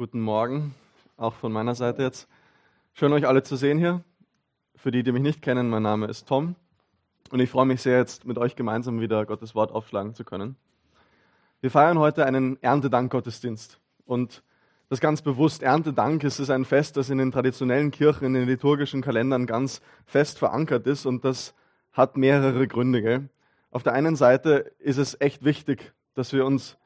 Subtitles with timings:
[0.00, 0.74] Guten Morgen,
[1.18, 2.26] auch von meiner Seite jetzt.
[2.94, 4.02] Schön euch alle zu sehen hier.
[4.74, 6.56] Für die, die mich nicht kennen, mein Name ist Tom
[7.30, 10.56] und ich freue mich sehr, jetzt mit euch gemeinsam wieder Gottes Wort aufschlagen zu können.
[11.60, 14.42] Wir feiern heute einen Erntedank-Gottesdienst und
[14.88, 15.62] das ganz bewusst.
[15.62, 19.82] Erntedank ist es ein Fest, das in den traditionellen Kirchen, in den liturgischen Kalendern ganz
[20.06, 21.54] fest verankert ist und das
[21.92, 23.02] hat mehrere Gründe.
[23.02, 23.28] Gell?
[23.70, 26.78] Auf der einen Seite ist es echt wichtig, dass wir uns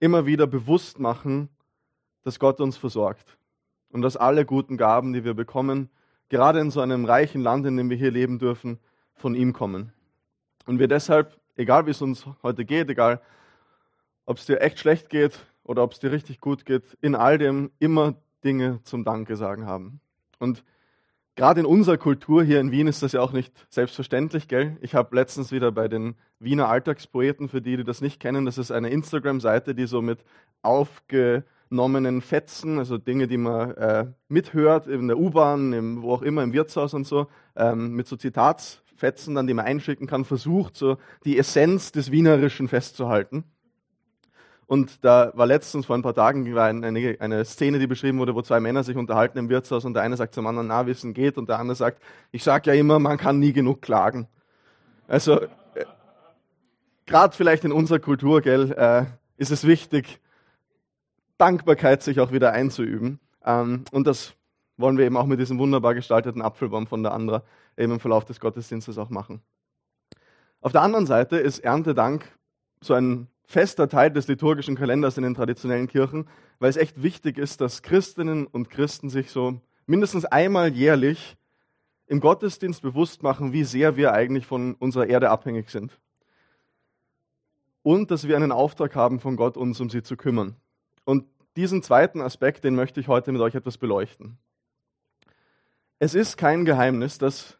[0.00, 1.50] immer wieder bewusst machen,
[2.24, 3.36] dass Gott uns versorgt
[3.90, 5.88] und dass alle guten Gaben, die wir bekommen,
[6.28, 8.80] gerade in so einem reichen Land, in dem wir hier leben dürfen,
[9.14, 9.92] von ihm kommen.
[10.66, 13.20] Und wir deshalb, egal wie es uns heute geht, egal
[14.26, 17.38] ob es dir echt schlecht geht oder ob es dir richtig gut geht, in all
[17.38, 20.00] dem immer Dinge zum Danke sagen haben.
[20.38, 20.64] Und
[21.36, 24.76] gerade in unserer Kultur hier in Wien ist das ja auch nicht selbstverständlich, gell?
[24.80, 28.58] Ich habe letztens wieder bei den Wiener Alltagspoeten, für die, die das nicht kennen, das
[28.58, 30.24] ist eine Instagram-Seite, die so mit
[30.62, 36.44] aufge aufgenommenen Fetzen, also Dinge, die man äh, mithört in der U-Bahn, wo auch immer,
[36.44, 40.98] im Wirtshaus und so, ähm, mit so Zitatsfetzen, dann, die man einschicken kann, versucht, so
[41.24, 43.42] die Essenz des Wienerischen festzuhalten.
[44.66, 48.42] Und da war letztens vor ein paar Tagen eine, eine, Szene, die beschrieben wurde, wo
[48.42, 51.36] zwei Männer sich unterhalten im Wirtshaus und der eine sagt zum anderen, na, wissen geht,
[51.38, 52.00] und der andere sagt,
[52.30, 54.28] ich sage ja immer, man kann nie genug klagen.
[55.08, 55.48] Also, äh,
[57.04, 60.20] gerade vielleicht in unserer Kultur, gell, äh, ist es wichtig,
[61.38, 63.20] Dankbarkeit sich auch wieder einzuüben.
[63.44, 64.34] Ähm, und das
[64.76, 67.42] wollen wir eben auch mit diesem wunderbar gestalteten Apfelbaum von der Andra
[67.76, 69.40] eben im Verlauf des Gottesdienstes auch machen.
[70.60, 72.26] Auf der anderen Seite ist Erntedank
[72.80, 76.28] so ein fester Teil des liturgischen Kalenders in den traditionellen Kirchen,
[76.58, 81.36] weil es echt wichtig ist, dass Christinnen und Christen sich so mindestens einmal jährlich
[82.06, 85.98] im Gottesdienst bewusst machen, wie sehr wir eigentlich von unserer Erde abhängig sind.
[87.82, 90.56] Und dass wir einen Auftrag haben von Gott, uns um sie zu kümmern.
[91.04, 91.26] Und
[91.56, 94.38] diesen zweiten Aspekt, den möchte ich heute mit euch etwas beleuchten.
[95.98, 97.58] Es ist kein Geheimnis, dass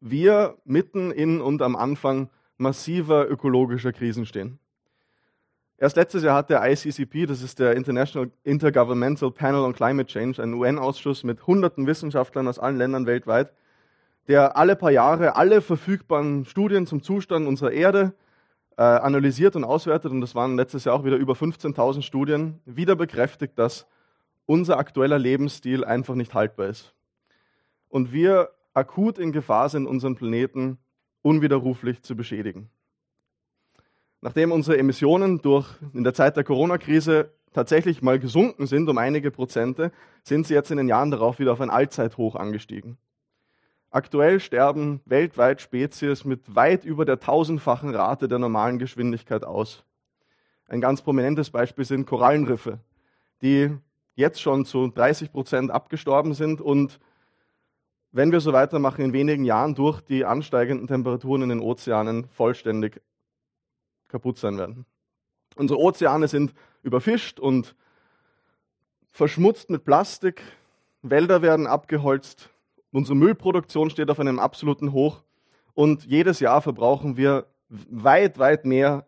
[0.00, 4.58] wir mitten in und am Anfang massiver ökologischer Krisen stehen.
[5.78, 10.42] Erst letztes Jahr hat der ICCP, das ist der International Intergovernmental Panel on Climate Change,
[10.42, 13.52] ein UN-Ausschuss mit hunderten Wissenschaftlern aus allen Ländern weltweit,
[14.26, 18.14] der alle paar Jahre alle verfügbaren Studien zum Zustand unserer Erde
[18.76, 22.96] äh, analysiert und auswertet, und das waren letztes Jahr auch wieder über 15.000 Studien, wieder
[22.96, 23.86] bekräftigt, dass
[24.44, 26.94] unser aktueller Lebensstil einfach nicht haltbar ist.
[27.88, 30.78] Und wir akut in Gefahr sind, unseren Planeten
[31.22, 32.68] unwiderruflich zu beschädigen.
[34.20, 39.30] Nachdem unsere Emissionen durch in der Zeit der Corona-Krise tatsächlich mal gesunken sind um einige
[39.30, 42.98] Prozente, sind sie jetzt in den Jahren darauf wieder auf ein Allzeithoch angestiegen.
[43.96, 49.86] Aktuell sterben weltweit Spezies mit weit über der tausendfachen Rate der normalen Geschwindigkeit aus.
[50.68, 52.78] Ein ganz prominentes Beispiel sind Korallenriffe,
[53.40, 53.74] die
[54.14, 57.00] jetzt schon zu 30 Prozent abgestorben sind und
[58.12, 63.00] wenn wir so weitermachen, in wenigen Jahren durch die ansteigenden Temperaturen in den Ozeanen vollständig
[64.08, 64.84] kaputt sein werden.
[65.54, 66.52] Unsere Ozeane sind
[66.82, 67.74] überfischt und
[69.10, 70.42] verschmutzt mit Plastik,
[71.00, 72.50] Wälder werden abgeholzt,
[72.92, 75.22] Unsere Müllproduktion steht auf einem absoluten Hoch
[75.74, 79.06] und jedes Jahr verbrauchen wir weit, weit mehr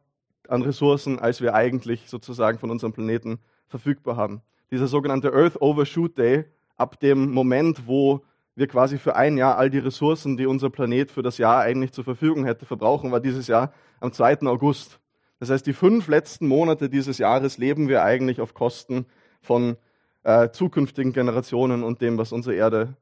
[0.49, 4.43] an Ressourcen, als wir eigentlich sozusagen von unserem Planeten verfügbar haben.
[4.71, 6.45] Dieser sogenannte Earth Overshoot Day,
[6.77, 8.23] ab dem Moment, wo
[8.55, 11.93] wir quasi für ein Jahr all die Ressourcen, die unser Planet für das Jahr eigentlich
[11.93, 14.43] zur Verfügung hätte, verbrauchen, war dieses Jahr am 2.
[14.43, 14.99] August.
[15.39, 19.07] Das heißt, die fünf letzten Monate dieses Jahres leben wir eigentlich auf Kosten
[19.41, 19.77] von
[20.25, 22.97] äh, zukünftigen Generationen und dem, was unsere Erde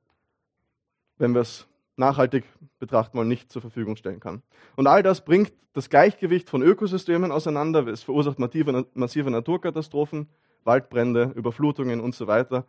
[1.19, 1.67] wenn wir es
[1.97, 2.45] nachhaltig
[2.79, 4.43] betrachten wollen, nicht zur Verfügung stellen kann.
[4.77, 7.87] Und all das bringt das Gleichgewicht von Ökosystemen auseinander.
[7.87, 10.29] Es verursacht massive, Naturkatastrophen,
[10.65, 12.67] Waldbrände, Überflutungen und so weiter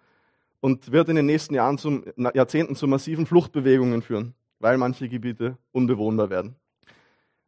[0.60, 5.58] und wird in den nächsten Jahren zum, Jahrzehnten zu massiven Fluchtbewegungen führen, weil manche Gebiete
[5.72, 6.56] unbewohnbar werden.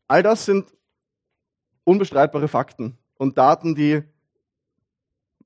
[0.08, 0.74] All das sind
[1.84, 4.04] unbestreitbare Fakten und Daten, die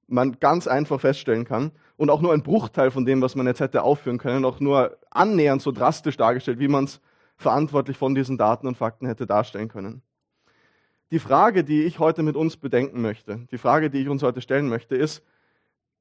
[0.07, 1.71] man ganz einfach feststellen kann
[2.03, 4.97] und auch nur ein Bruchteil von dem, was man jetzt hätte aufführen können, auch nur
[5.09, 6.99] annähernd so drastisch dargestellt, wie man es
[7.37, 10.01] verantwortlich von diesen Daten und Fakten hätte darstellen können.
[11.11, 14.41] Die Frage, die ich heute mit uns bedenken möchte, die Frage, die ich uns heute
[14.41, 15.23] stellen möchte, ist,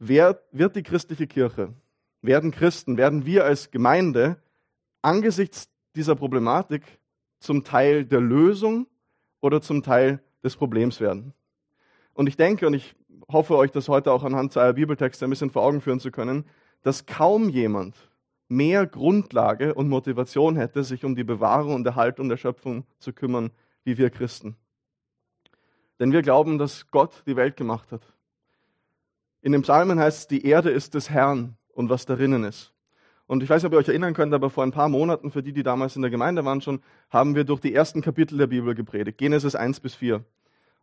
[0.01, 1.73] wer wird die christliche Kirche,
[2.21, 4.39] werden Christen, werden wir als Gemeinde
[5.03, 6.83] angesichts dieser Problematik
[7.39, 8.89] zum Teil der Lösung
[9.41, 11.33] oder zum Teil des Problems werden?
[12.13, 12.97] Und ich denke, und ich
[13.31, 16.45] hoffe euch das heute auch anhand zweier Bibeltexte ein bisschen vor Augen führen zu können,
[16.83, 17.97] dass kaum jemand
[18.49, 23.51] mehr Grundlage und Motivation hätte, sich um die Bewahrung und Erhaltung der Schöpfung zu kümmern,
[23.85, 24.57] wie wir Christen.
[25.99, 28.03] Denn wir glauben, dass Gott die Welt gemacht hat.
[29.41, 32.73] In den Psalmen heißt es, die Erde ist des Herrn und was darinnen ist.
[33.27, 35.43] Und ich weiß nicht, ob ihr euch erinnern könnt, aber vor ein paar Monaten, für
[35.43, 38.49] die, die damals in der Gemeinde waren schon, haben wir durch die ersten Kapitel der
[38.49, 40.25] Bibel gepredigt, Genesis 1 bis 4.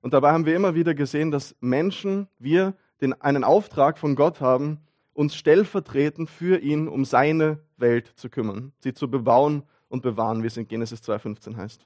[0.02, 4.42] Und dabei haben wir immer wieder gesehen, dass Menschen, wir den, einen Auftrag von Gott
[4.42, 4.80] haben,
[5.14, 10.48] uns stellvertretend für ihn um seine Welt zu kümmern, sie zu bebauen und bewahren, wie
[10.48, 11.86] es in Genesis 2.15 heißt.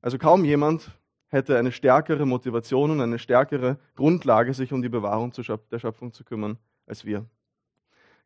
[0.00, 0.90] Also kaum jemand
[1.28, 5.32] hätte eine stärkere Motivation und eine stärkere Grundlage, sich um die Bewahrung
[5.70, 7.26] der Schöpfung zu kümmern, als wir.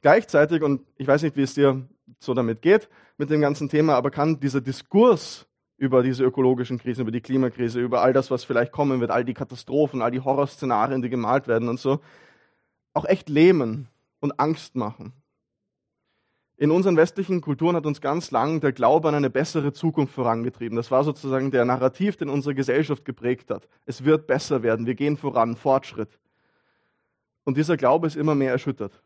[0.03, 1.87] Gleichzeitig, und ich weiß nicht, wie es dir
[2.19, 2.89] so damit geht,
[3.19, 5.47] mit dem ganzen Thema, aber kann dieser Diskurs
[5.81, 9.25] über diese ökologischen Krisen, über die Klimakrise, über all das, was vielleicht kommen wird, all
[9.25, 12.01] die Katastrophen, all die Horrorszenarien, die gemalt werden und so,
[12.93, 13.89] auch echt lähmen
[14.21, 15.15] und Angst machen.
[16.59, 20.77] In unseren westlichen Kulturen hat uns ganz lang der Glaube an eine bessere Zukunft vorangetrieben.
[20.77, 23.67] Das war sozusagen der Narrativ, den unsere Gesellschaft geprägt hat.
[23.87, 26.19] Es wird besser werden, wir gehen voran, Fortschritt.
[27.45, 29.03] Und dieser Glaube ist immer mehr erschüttert.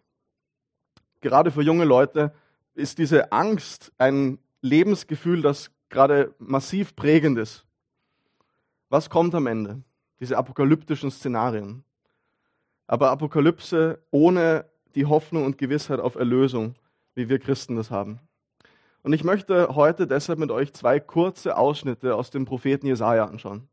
[1.20, 2.34] Gerade für junge Leute
[2.74, 7.64] ist diese Angst ein Lebensgefühl, das gerade massiv prägend ist.
[8.90, 9.82] Was kommt am Ende?
[10.20, 11.84] Diese apokalyptischen Szenarien.
[12.86, 16.74] Aber Apokalypse ohne die Hoffnung und Gewissheit auf Erlösung
[17.14, 18.20] wie wir Christen das haben.
[19.02, 23.68] Und ich möchte heute deshalb mit euch zwei kurze Ausschnitte aus dem Propheten Jesaja anschauen,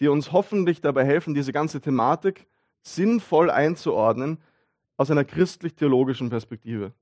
[0.00, 2.46] die uns hoffentlich dabei helfen, diese ganze Thematik
[2.82, 4.38] sinnvoll einzuordnen
[4.96, 6.92] aus einer christlich-theologischen Perspektive.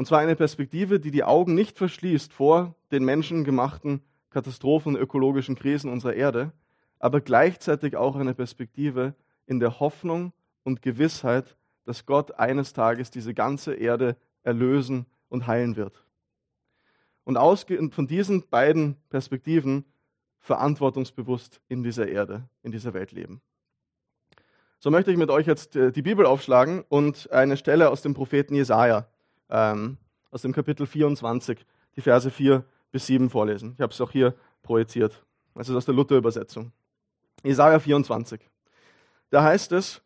[0.00, 4.00] Und zwar eine Perspektive, die die Augen nicht verschließt vor den menschengemachten
[4.30, 6.54] Katastrophen und ökologischen Krisen unserer Erde,
[6.98, 9.12] aber gleichzeitig auch eine Perspektive
[9.44, 10.32] in der Hoffnung
[10.62, 11.54] und Gewissheit,
[11.84, 16.02] dass Gott eines Tages diese ganze Erde erlösen und heilen wird.
[17.24, 19.84] Und ausgehend von diesen beiden Perspektiven
[20.38, 23.42] verantwortungsbewusst in dieser Erde, in dieser Welt leben.
[24.78, 28.14] So möchte ich mit euch jetzt äh, die Bibel aufschlagen und eine Stelle aus dem
[28.14, 29.06] Propheten Jesaja,
[29.50, 29.98] ähm,
[30.30, 31.64] aus dem Kapitel 24,
[31.96, 33.72] die Verse 4 bis 7 vorlesen.
[33.74, 35.24] Ich habe es auch hier projiziert.
[35.54, 36.72] Das ist aus der Luther-Übersetzung.
[37.42, 38.40] Jesaja 24.
[39.30, 40.02] Da heißt es: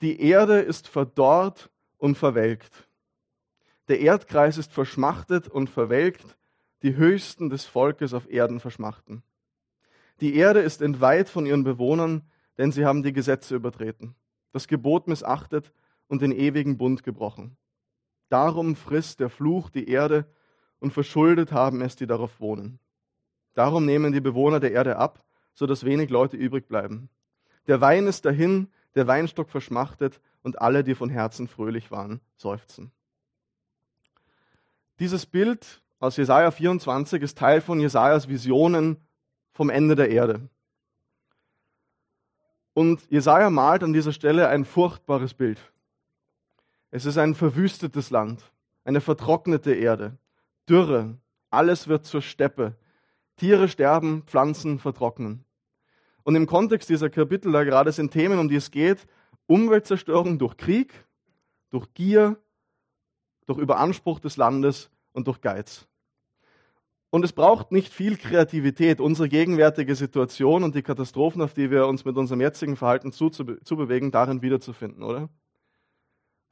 [0.00, 2.86] Die Erde ist verdorrt und verwelkt.
[3.88, 6.36] Der Erdkreis ist verschmachtet und verwelkt,
[6.82, 9.22] die Höchsten des Volkes auf Erden verschmachten.
[10.20, 12.22] Die Erde ist entweiht von ihren Bewohnern,
[12.58, 14.14] denn sie haben die Gesetze übertreten,
[14.52, 15.72] das Gebot missachtet
[16.08, 17.56] und den ewigen Bund gebrochen.
[18.28, 20.26] Darum frisst der Fluch die Erde
[20.80, 22.78] und verschuldet haben es, die darauf wohnen.
[23.54, 25.24] Darum nehmen die Bewohner der Erde ab,
[25.54, 27.08] so dass wenig Leute übrig bleiben.
[27.66, 32.92] Der Wein ist dahin, der Weinstock verschmachtet und alle, die von Herzen fröhlich waren, seufzen.
[34.98, 38.96] Dieses Bild aus Jesaja 24 ist Teil von Jesajas Visionen
[39.52, 40.48] vom Ende der Erde.
[42.74, 45.72] Und Jesaja malt an dieser Stelle ein furchtbares Bild.
[46.90, 48.52] Es ist ein verwüstetes Land,
[48.84, 50.18] eine vertrocknete Erde,
[50.68, 51.18] Dürre,
[51.50, 52.76] alles wird zur Steppe.
[53.36, 55.44] Tiere sterben, Pflanzen vertrocknen.
[56.22, 59.06] Und im Kontext dieser Kapitel da gerade sind Themen, um die es geht,
[59.46, 60.92] Umweltzerstörung durch Krieg,
[61.70, 62.36] durch Gier,
[63.46, 65.86] durch Überanspruch des Landes und durch Geiz.
[67.10, 71.86] Und es braucht nicht viel Kreativität, unsere gegenwärtige Situation und die Katastrophen, auf die wir
[71.86, 75.28] uns mit unserem jetzigen Verhalten zubewegen, darin wiederzufinden, oder?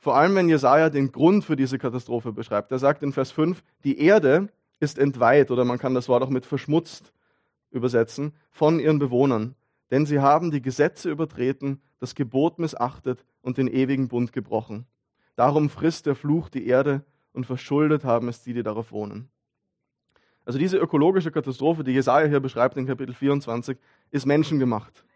[0.04, 2.70] Vor allem, wenn Jesaja den Grund für diese Katastrophe beschreibt.
[2.70, 6.28] Er sagt in Vers 5, die Erde ist entweiht, oder man kann das Wort auch
[6.28, 7.14] mit verschmutzt
[7.70, 9.54] übersetzen, von ihren Bewohnern.
[9.90, 14.84] Denn sie haben die Gesetze übertreten, das Gebot missachtet und den ewigen Bund gebrochen.
[15.36, 19.30] Darum frisst der Fluch die Erde und verschuldet haben es die, die darauf wohnen.
[20.44, 23.78] Also diese ökologische Katastrophe, die Jesaja hier beschreibt in Kapitel 24,
[24.10, 25.06] ist menschengemacht.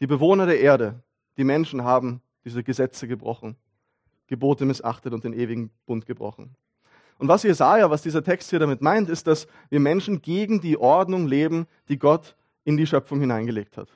[0.00, 1.02] Die Bewohner der Erde,
[1.38, 3.56] die Menschen haben diese Gesetze gebrochen,
[4.28, 6.54] Gebote missachtet und den ewigen Bund gebrochen.
[7.18, 10.78] Und was Jesaja, was dieser Text hier damit meint, ist, dass wir Menschen gegen die
[10.78, 13.88] Ordnung leben, die Gott in die Schöpfung hineingelegt hat.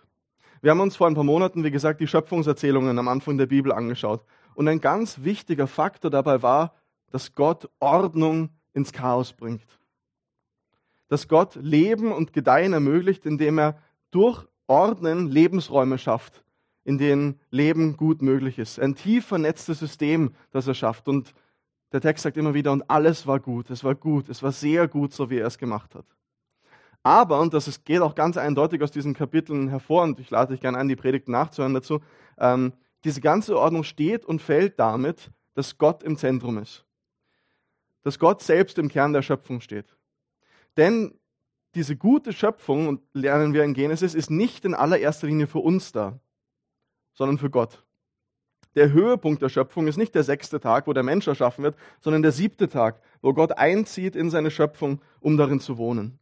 [0.61, 3.73] Wir haben uns vor ein paar Monaten, wie gesagt, die Schöpfungserzählungen am Anfang der Bibel
[3.73, 4.25] angeschaut.
[4.55, 6.75] Und ein ganz wichtiger Faktor dabei war,
[7.11, 9.67] dass Gott Ordnung ins Chaos bringt.
[11.09, 13.79] Dass Gott Leben und Gedeihen ermöglicht, indem er
[14.11, 16.43] durch Ordnen Lebensräume schafft,
[16.85, 18.79] in denen Leben gut möglich ist.
[18.81, 21.09] Ein tief vernetztes System, das er schafft.
[21.09, 21.35] Und
[21.93, 24.89] der Text sagt immer wieder, und alles war gut, es war gut, es war sehr
[24.89, 26.07] gut, so wie er es gemacht hat.
[27.03, 30.61] Aber, und das geht auch ganz eindeutig aus diesen Kapiteln hervor, und ich lade dich
[30.61, 32.01] gerne ein, die Predigten nachzuhören dazu,
[32.39, 32.73] ähm,
[33.05, 36.85] diese ganze Ordnung steht und fällt damit, dass Gott im Zentrum ist
[38.03, 39.97] dass Gott selbst im Kern der Schöpfung steht.
[40.77, 41.15] Denn
[41.75, 45.93] diese gute Schöpfung, und lernen wir in Genesis, ist nicht in allererster Linie für uns
[45.93, 46.19] da,
[47.15, 47.83] sondern für Gott.
[48.75, 52.23] Der Höhepunkt der Schöpfung ist nicht der sechste Tag, wo der Mensch erschaffen wird, sondern
[52.23, 56.19] der siebte Tag, wo Gott einzieht in seine Schöpfung, um darin zu wohnen.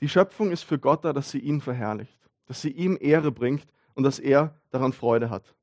[0.00, 3.66] Die Schöpfung ist für Gott da, dass sie ihn verherrlicht, dass sie ihm Ehre bringt
[3.94, 5.54] und dass er daran Freude hat.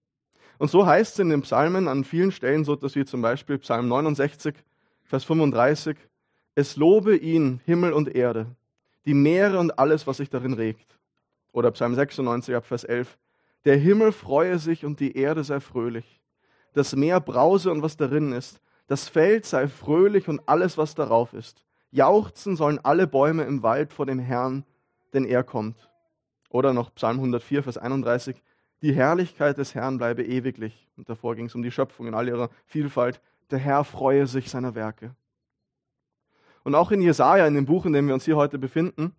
[0.57, 3.57] Und so heißt es in den Psalmen an vielen Stellen, so dass wie zum Beispiel
[3.57, 4.55] Psalm 69,
[5.03, 5.97] Vers 35,
[6.53, 8.45] es lobe ihn Himmel und Erde,
[9.05, 10.99] die Meere und alles, was sich darin regt.
[11.51, 13.17] Oder Psalm 96 ab Vers 11,
[13.65, 16.21] der Himmel freue sich und die Erde sei fröhlich.
[16.73, 18.61] Das Meer brause und was darin ist.
[18.87, 21.65] Das Feld sei fröhlich und alles, was darauf ist.
[21.91, 24.65] Jauchzen sollen alle Bäume im Wald vor dem Herrn,
[25.13, 25.89] denn er kommt.
[26.49, 28.41] Oder noch Psalm 104, Vers 31.
[28.81, 30.89] Die Herrlichkeit des Herrn bleibe ewiglich.
[30.97, 33.21] Und davor ging es um die Schöpfung in all ihrer Vielfalt.
[33.51, 35.15] Der Herr freue sich seiner Werke.
[36.63, 39.15] Und auch in Jesaja, in dem Buch, in dem wir uns hier heute befinden,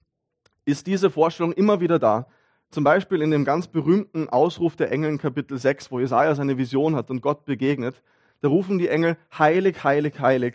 [0.64, 2.26] ist diese Vorstellung immer wieder da.
[2.72, 6.56] Zum Beispiel in dem ganz berühmten Ausruf der Engel in Kapitel 6, wo Jesaja seine
[6.56, 8.02] Vision hat und Gott begegnet.
[8.40, 10.54] Da rufen die Engel, heilig, heilig, heilig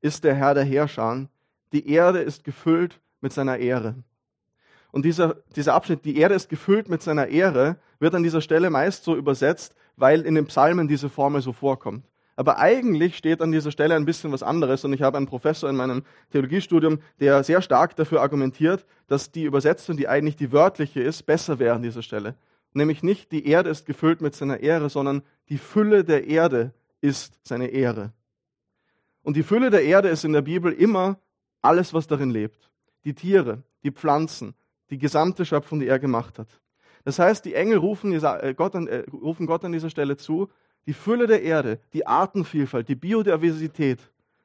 [0.00, 1.28] ist der Herr der Herrscher.
[1.74, 3.96] Die Erde ist gefüllt mit seiner Ehre.
[4.92, 8.70] Und dieser, dieser Abschnitt, die Erde ist gefüllt mit seiner Ehre, wird an dieser Stelle
[8.70, 12.06] meist so übersetzt, weil in den Psalmen diese Formel so vorkommt.
[12.40, 15.68] Aber eigentlich steht an dieser Stelle ein bisschen was anderes und ich habe einen Professor
[15.68, 21.02] in meinem Theologiestudium, der sehr stark dafür argumentiert, dass die Übersetzung, die eigentlich die wörtliche
[21.02, 22.36] ist, besser wäre an dieser Stelle.
[22.72, 25.20] Nämlich nicht die Erde ist gefüllt mit seiner Ehre, sondern
[25.50, 28.14] die Fülle der Erde ist seine Ehre.
[29.22, 31.18] Und die Fülle der Erde ist in der Bibel immer
[31.60, 32.70] alles, was darin lebt.
[33.04, 34.54] Die Tiere, die Pflanzen,
[34.88, 36.48] die gesamte Schöpfung, die er gemacht hat.
[37.04, 40.48] Das heißt, die Engel rufen äh, äh, Gott an dieser Stelle zu,
[40.86, 43.98] die Fülle der Erde, die Artenvielfalt, die Biodiversität,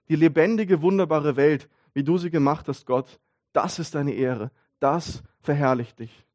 [0.09, 3.19] die lebendige, wunderbare Welt, wie du sie gemacht hast, Gott,
[3.53, 4.51] das ist deine Ehre.
[4.79, 6.25] Das verherrlicht dich.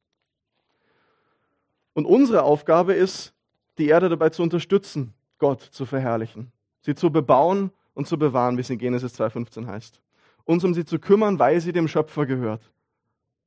[1.93, 3.35] Und unsere Aufgabe ist,
[3.79, 8.63] die Erde dabei zu unterstützen, Gott zu verherrlichen, sie zu bebauen und zu bewahren, wie
[8.63, 10.01] es in Genesis 2.15 heißt.
[10.45, 12.71] Uns um sie zu kümmern, weil sie dem Schöpfer gehört,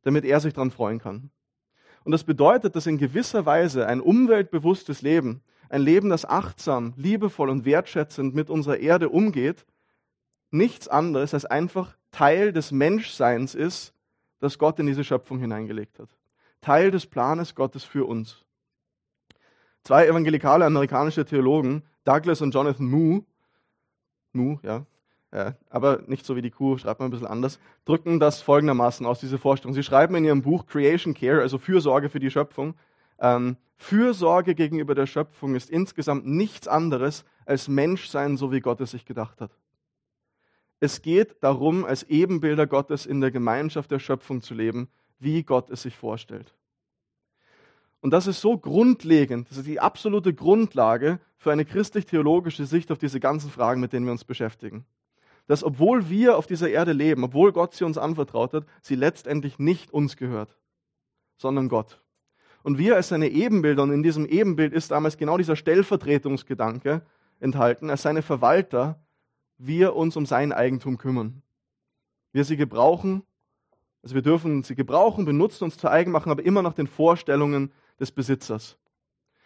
[0.04, 1.32] damit er sich daran freuen kann.
[2.04, 5.42] Und das bedeutet, dass in gewisser Weise ein umweltbewusstes Leben,
[5.74, 9.66] ein Leben, das achtsam, liebevoll und wertschätzend mit unserer Erde umgeht,
[10.52, 13.94] nichts anderes als einfach Teil des Menschseins ist,
[14.40, 16.10] das Gott in diese Schöpfung hineingelegt hat.
[16.62, 18.46] Teil des Planes Gottes für uns.
[19.84, 23.24] Zwei evangelikale amerikanische Theologen, Douglas und Jonathan Moo,
[24.32, 24.86] Moo, ja,
[25.32, 29.06] äh, aber nicht so wie die Kuh, schreibt man ein bisschen anders, drücken das folgendermaßen
[29.08, 29.74] aus, diese Vorstellung.
[29.74, 32.76] Sie schreiben in ihrem Buch Creation Care, also Fürsorge für die Schöpfung,
[33.20, 38.92] ähm, Fürsorge gegenüber der Schöpfung ist insgesamt nichts anderes als Menschsein, so wie Gott es
[38.92, 39.52] sich gedacht hat.
[40.80, 44.90] Es geht darum, als Ebenbilder Gottes in der Gemeinschaft der Schöpfung zu leben,
[45.20, 46.54] wie Gott es sich vorstellt.
[48.02, 52.98] Und das ist so grundlegend, das ist die absolute Grundlage für eine christlich-theologische Sicht auf
[52.98, 54.86] diese ganzen Fragen, mit denen wir uns beschäftigen.
[55.48, 59.60] Dass obwohl wir auf dieser Erde leben, obwohl Gott sie uns anvertraut hat, sie letztendlich
[59.60, 60.58] nicht uns gehört,
[61.38, 62.03] sondern Gott.
[62.64, 67.02] Und wir als seine Ebenbilder, und in diesem Ebenbild ist damals genau dieser Stellvertretungsgedanke
[67.40, 69.00] enthalten, als seine Verwalter,
[69.58, 71.42] wir uns um sein Eigentum kümmern.
[72.32, 73.24] Wir sie gebrauchen,
[74.02, 77.72] also wir dürfen sie gebrauchen, benutzen, uns zu eigen machen, aber immer nach den Vorstellungen
[78.00, 78.78] des Besitzers.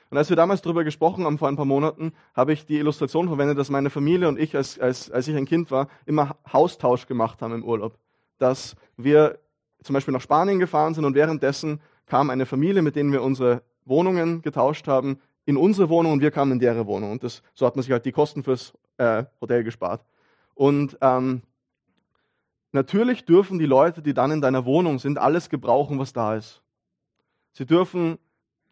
[0.09, 3.27] Und als wir damals darüber gesprochen haben, vor ein paar Monaten, habe ich die Illustration
[3.27, 7.07] verwendet, dass meine Familie und ich, als, als, als ich ein Kind war, immer Haustausch
[7.07, 7.97] gemacht haben im Urlaub.
[8.37, 9.39] Dass wir
[9.83, 13.61] zum Beispiel nach Spanien gefahren sind und währenddessen kam eine Familie, mit denen wir unsere
[13.85, 17.11] Wohnungen getauscht haben, in unsere Wohnung und wir kamen in deren Wohnung.
[17.11, 20.03] Und das, so hat man sich halt die Kosten fürs äh, Hotel gespart.
[20.55, 21.41] Und ähm,
[22.71, 26.61] natürlich dürfen die Leute, die dann in deiner Wohnung sind, alles gebrauchen, was da ist.
[27.53, 28.17] Sie dürfen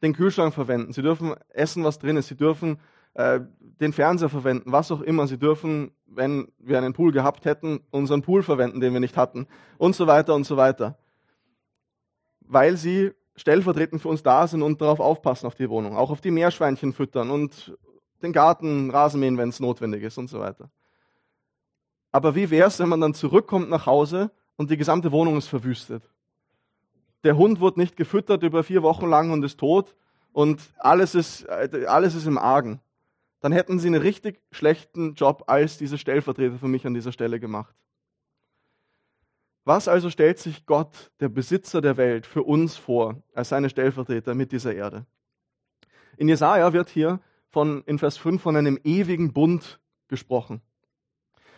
[0.01, 2.77] den Kühlschrank verwenden, sie dürfen essen, was drin ist, sie dürfen
[3.15, 5.25] äh, den Fernseher verwenden, was auch immer.
[5.25, 9.47] Sie dürfen, wenn wir einen Pool gehabt hätten, unseren Pool verwenden, den wir nicht hatten
[9.77, 10.97] und so weiter und so weiter.
[12.41, 16.21] Weil sie stellvertretend für uns da sind und darauf aufpassen auf die Wohnung, auch auf
[16.21, 17.77] die Meerschweinchen füttern und
[18.21, 20.69] den Garten Rasenmähen, wenn es notwendig ist und so weiter.
[22.11, 25.47] Aber wie wäre es, wenn man dann zurückkommt nach Hause und die gesamte Wohnung ist
[25.47, 26.09] verwüstet?
[27.25, 29.95] Der Hund wurde nicht gefüttert über vier Wochen lang und ist tot
[30.31, 32.79] und alles ist, alles ist im Argen.
[33.41, 37.39] Dann hätten sie einen richtig schlechten Job als diese Stellvertreter für mich an dieser Stelle
[37.39, 37.75] gemacht.
[39.65, 44.35] Was also stellt sich Gott, der Besitzer der Welt, für uns vor, als seine Stellvertreter
[44.35, 45.07] mit dieser Erde?
[46.17, 47.19] In Jesaja wird hier
[47.49, 50.61] von, in Vers 5 von einem ewigen Bund gesprochen.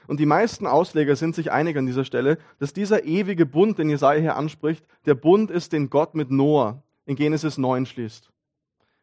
[0.07, 3.89] Und die meisten Ausleger sind sich einig an dieser Stelle, dass dieser ewige Bund, den
[3.89, 8.31] Jesaja hier anspricht, der Bund ist, den Gott mit Noah in Genesis 9 schließt.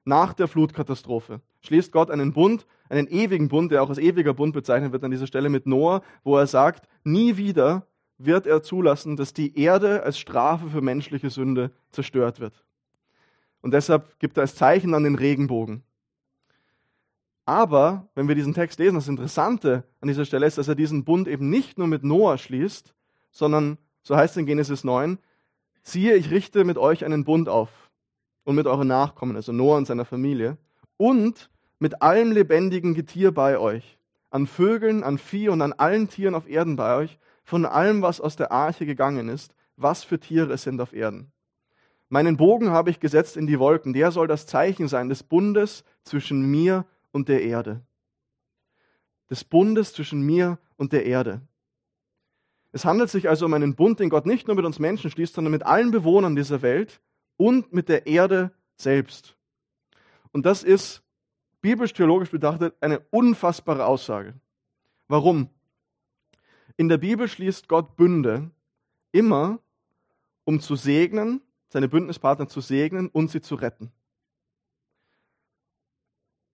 [0.07, 4.55] Nach der Flutkatastrophe schließt Gott einen Bund, einen ewigen Bund, der auch als ewiger Bund
[4.55, 7.87] bezeichnet wird an dieser Stelle mit Noah, wo er sagt, nie wieder
[8.19, 12.65] wird er zulassen, dass die Erde als Strafe für menschliche Sünde zerstört wird.
[13.61, 15.83] Und deshalb gibt er als Zeichen dann den Regenbogen.
[17.47, 21.05] Aber wenn wir diesen Text lesen, das Interessante an dieser Stelle ist, dass er diesen
[21.05, 22.95] Bund eben nicht nur mit Noah schließt,
[23.31, 25.19] sondern, so heißt es in Genesis 9,
[25.83, 27.91] siehe, ich richte mit euch einen Bund auf
[28.45, 30.57] und mit euren Nachkommen, also Noah und seiner Familie,
[30.97, 33.99] und mit allem lebendigen Getier bei euch,
[34.31, 38.21] an Vögeln, an Vieh und an allen Tieren auf Erden bei euch, von allem, was
[38.21, 41.31] aus der Arche gegangen ist, was für Tiere es sind auf Erden.
[42.09, 45.85] Meinen Bogen habe ich gesetzt in die Wolken, der soll das Zeichen sein des Bundes
[46.03, 47.83] zwischen mir und der Erde.
[49.31, 51.41] Des Bundes zwischen mir und der Erde.
[52.73, 55.35] Es handelt sich also um einen Bund, den Gott nicht nur mit uns Menschen schließt,
[55.35, 57.01] sondern mit allen Bewohnern dieser Welt
[57.37, 59.37] und mit der Erde selbst.
[60.33, 61.03] Und das ist
[61.61, 64.35] biblisch-theologisch betrachtet eine unfassbare Aussage.
[65.09, 65.49] Warum?
[66.77, 68.51] In der Bibel schließt Gott Bünde
[69.13, 69.61] immer,
[70.45, 73.93] um zu segnen, seine Bündnispartner zu segnen und sie zu retten.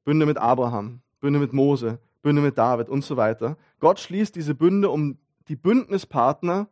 [0.05, 3.57] Bünde mit Abraham, Bünde mit Mose, Bünde mit David und so weiter.
[3.79, 6.69] Gott schließt diese Bünde, um die Bündnispartner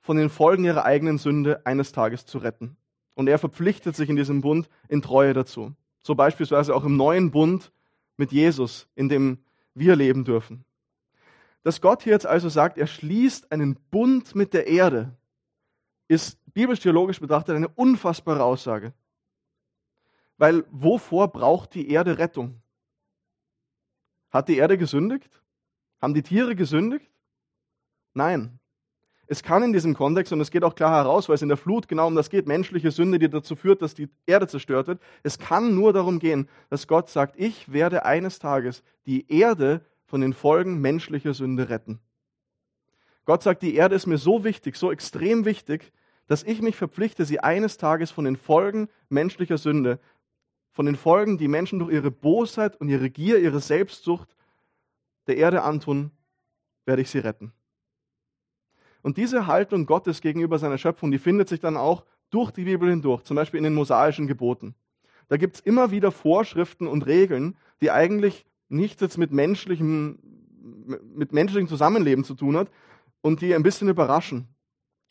[0.00, 2.76] von den Folgen ihrer eigenen Sünde eines Tages zu retten.
[3.14, 5.74] Und er verpflichtet sich in diesem Bund in Treue dazu.
[6.02, 7.72] So beispielsweise auch im neuen Bund
[8.16, 9.38] mit Jesus, in dem
[9.74, 10.64] wir leben dürfen.
[11.64, 15.16] Dass Gott hier jetzt also sagt, er schließt einen Bund mit der Erde,
[16.06, 18.92] ist biblisch-theologisch betrachtet eine unfassbare Aussage.
[20.36, 22.60] Weil wovor braucht die Erde Rettung?
[24.30, 25.42] Hat die Erde gesündigt?
[26.02, 27.10] Haben die Tiere gesündigt?
[28.12, 28.58] Nein.
[29.26, 31.56] Es kann in diesem Kontext, und es geht auch klar heraus, weil es in der
[31.56, 35.00] Flut genau um das geht, menschliche Sünde, die dazu führt, dass die Erde zerstört wird,
[35.22, 39.80] es kann nur darum gehen, dass Gott sagt, ich werde eines Tages die Erde
[40.14, 41.98] von den Folgen menschlicher Sünde retten.
[43.24, 45.92] Gott sagt, die Erde ist mir so wichtig, so extrem wichtig,
[46.28, 49.98] dass ich mich verpflichte, sie eines Tages von den Folgen menschlicher Sünde,
[50.70, 54.36] von den Folgen, die Menschen durch ihre Bosheit und ihre Gier, ihre Selbstsucht
[55.26, 56.12] der Erde antun,
[56.84, 57.52] werde ich sie retten.
[59.02, 62.88] Und diese Haltung Gottes gegenüber seiner Schöpfung, die findet sich dann auch durch die Bibel
[62.88, 64.76] hindurch, zum Beispiel in den mosaischen Geboten.
[65.26, 70.18] Da gibt es immer wieder Vorschriften und Regeln, die eigentlich nichts jetzt mit menschlichem,
[71.14, 72.70] mit menschlichem Zusammenleben zu tun hat
[73.20, 74.48] und die ein bisschen überraschen.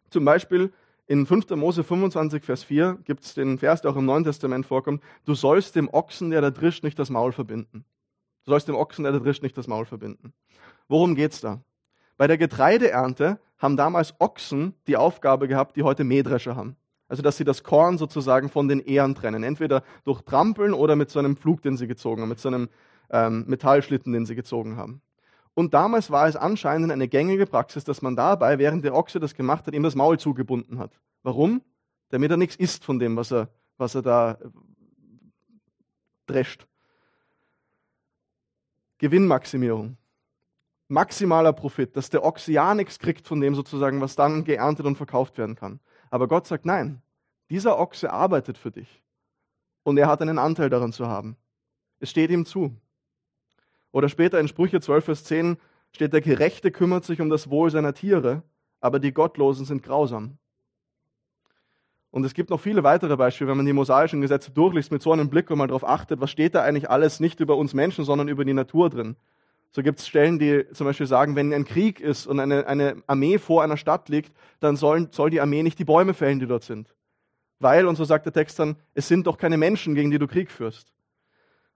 [0.10, 0.72] Zum Beispiel
[1.06, 1.50] in 5.
[1.52, 5.34] Mose 25, Vers 4 gibt es den Vers, der auch im Neuen Testament vorkommt, du
[5.34, 7.86] sollst dem Ochsen, der da drischt, nicht das Maul verbinden.
[8.46, 10.34] Du sollst dem Ochsen, der da drischt, nicht das Maul verbinden.
[10.88, 11.62] Worum geht's da?
[12.18, 16.76] Bei der Getreideernte haben damals Ochsen die Aufgabe gehabt, die heute Mähdrescher haben.
[17.08, 19.44] Also, dass sie das Korn sozusagen von den Ähren trennen.
[19.44, 22.70] Entweder durch Trampeln oder mit so einem Pflug, den sie gezogen haben, mit so einem
[23.14, 25.02] ähm, Metallschlitten, den sie gezogen haben.
[25.54, 29.36] Und damals war es anscheinend eine gängige Praxis, dass man dabei, während der Ochse das
[29.36, 31.00] gemacht hat, ihm das Maul zugebunden hat.
[31.22, 31.62] Warum?
[32.10, 34.50] Damit er nichts isst von dem, was er, was er da äh,
[36.26, 36.68] drescht.
[38.98, 39.98] Gewinnmaximierung.
[40.88, 44.96] Maximaler Profit, dass der Ochse ja nichts kriegt von dem sozusagen, was dann geerntet und
[44.96, 45.80] verkauft werden kann.
[46.10, 47.02] Aber Gott sagt, nein,
[47.50, 49.04] dieser Ochse arbeitet für dich.
[49.84, 51.36] Und er hat einen Anteil daran zu haben.
[52.00, 52.76] Es steht ihm zu.
[53.94, 55.56] Oder später in Sprüche 12, Vers 10
[55.94, 58.42] steht, der Gerechte kümmert sich um das Wohl seiner Tiere,
[58.82, 60.40] aber die Gottlosen sind grausam.
[62.10, 65.12] Und es gibt noch viele weitere Beispiele, wenn man die mosaischen Gesetze durchliest mit so
[65.12, 68.04] einem Blick und mal darauf achtet, was steht da eigentlich alles nicht über uns Menschen,
[68.04, 69.16] sondern über die Natur drin.
[69.70, 73.04] So gibt es Stellen, die zum Beispiel sagen, wenn ein Krieg ist und eine, eine
[73.08, 76.48] Armee vor einer Stadt liegt, dann sollen, soll die Armee nicht die Bäume fällen, die
[76.48, 76.96] dort sind.
[77.60, 80.28] Weil, und so sagt der Text dann, es sind doch keine Menschen, gegen die du
[80.28, 80.94] Krieg führst.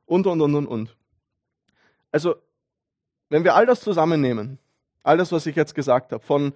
[0.06, 0.97] Und, und, und, und, und.
[2.12, 2.36] Also,
[3.30, 4.60] wenn wir all das zusammennehmen,
[5.04, 6.54] all das, was ich jetzt gesagt habe, von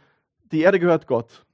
[0.52, 1.46] die Erde gehört Gott,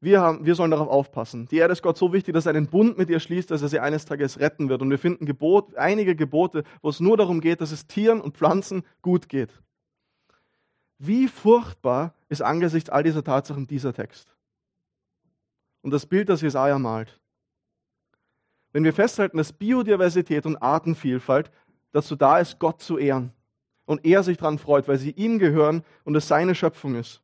[0.00, 1.46] wir, haben, wir sollen darauf aufpassen.
[1.48, 3.68] Die Erde ist Gott so wichtig, dass er einen Bund mit ihr schließt, dass er
[3.68, 4.82] sie eines Tages retten wird.
[4.82, 8.36] Und wir finden Gebot, einige Gebote, wo es nur darum geht, dass es Tieren und
[8.36, 9.50] Pflanzen gut geht.
[10.98, 14.36] Wie furchtbar ist angesichts all dieser Tatsachen dieser Text?
[15.82, 17.18] Und das Bild, das Jesaja malt.
[18.72, 21.50] Wenn wir festhalten, dass Biodiversität und Artenvielfalt
[21.96, 23.32] dazu da ist, Gott zu ehren.
[23.86, 27.22] Und er sich daran freut, weil sie ihm gehören und es seine Schöpfung ist.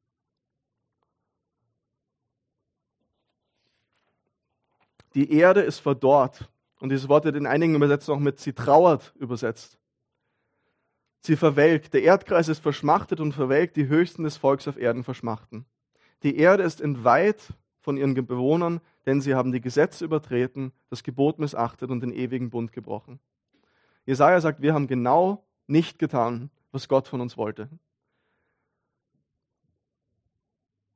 [5.14, 6.48] Die Erde ist verdorrt.
[6.80, 9.78] Und dieses Wort wird in einigen Übersetzungen auch mit sie trauert übersetzt.
[11.20, 11.94] Sie verwelkt.
[11.94, 13.76] Der Erdkreis ist verschmachtet und verwelkt.
[13.76, 15.66] Die Höchsten des Volks auf Erden verschmachten.
[16.22, 21.38] Die Erde ist entweiht von ihren Bewohnern, denn sie haben die Gesetze übertreten, das Gebot
[21.38, 23.20] missachtet und den ewigen Bund gebrochen.
[24.06, 27.68] Jesaja sagt, wir haben genau nicht getan, was Gott von uns wollte.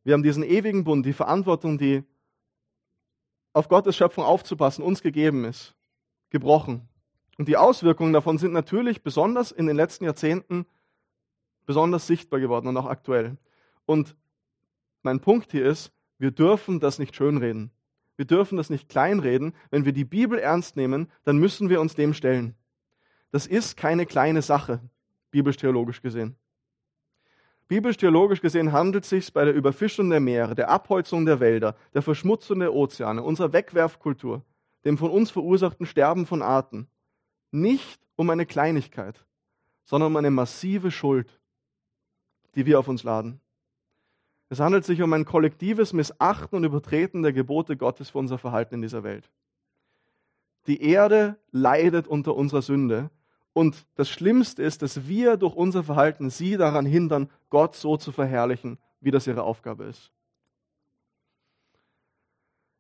[0.05, 2.05] Wir haben diesen ewigen Bund, die Verantwortung, die
[3.53, 5.75] auf Gottes Schöpfung aufzupassen, uns gegeben ist,
[6.31, 6.89] gebrochen.
[7.39, 10.67] Und die Auswirkungen davon sind natürlich besonders in den letzten Jahrzehnten
[11.65, 13.37] besonders sichtbar geworden und auch aktuell.
[13.85, 14.17] Und
[15.03, 17.71] mein Punkt hier ist, wir dürfen das nicht schönreden.
[18.17, 19.55] Wir dürfen das nicht kleinreden.
[19.71, 22.55] Wenn wir die Bibel ernst nehmen, dann müssen wir uns dem stellen.
[23.31, 24.81] Das ist keine kleine Sache,
[25.31, 26.37] biblisch-theologisch gesehen.
[27.69, 32.03] Biblisch-theologisch gesehen handelt es sich bei der Überfischung der Meere, der Abholzung der Wälder, der
[32.03, 34.43] Verschmutzung der Ozeane, unserer Wegwerfkultur,
[34.85, 36.87] dem von uns verursachten Sterben von Arten,
[37.51, 39.25] nicht um eine Kleinigkeit,
[39.85, 41.41] sondern um eine massive Schuld,
[42.55, 43.41] die wir auf uns laden.
[44.49, 48.77] Es handelt sich um ein kollektives Missachten und Übertreten der Gebote Gottes für unser Verhalten
[48.77, 49.29] in dieser Welt.
[50.69, 53.11] Die Erde leidet unter unserer Sünde
[53.57, 58.13] und das Schlimmste ist, dass wir durch unser Verhalten sie daran hindern, Gott so zu
[58.13, 60.13] verherrlichen, wie das ihre Aufgabe ist.